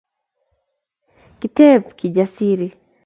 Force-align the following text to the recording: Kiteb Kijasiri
Kiteb 1.39 1.81
Kijasiri 1.97 2.67